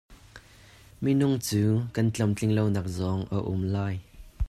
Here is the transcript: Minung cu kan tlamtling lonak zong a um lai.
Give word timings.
Minung 1.03 1.35
cu 1.47 1.63
kan 1.93 2.07
tlamtling 2.13 2.53
lonak 2.57 2.87
zong 2.97 3.21
a 3.35 3.37
um 3.51 3.61
lai. 3.73 3.95